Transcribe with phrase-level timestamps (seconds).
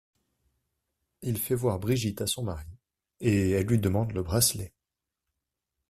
[1.21, 2.65] Il fait voir Brigitte à son mari
[3.19, 4.73] et elle lui demande le bracelet.